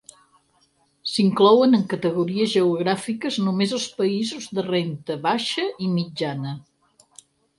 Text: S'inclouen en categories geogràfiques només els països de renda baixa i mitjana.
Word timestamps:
S'inclouen 1.09 1.77
en 1.79 1.83
categories 1.91 2.53
geogràfiques 2.55 3.37
només 3.49 3.75
els 3.79 3.85
països 3.99 4.49
de 4.59 4.63
renda 4.69 5.19
baixa 5.29 5.67
i 5.89 5.93
mitjana. 6.01 6.57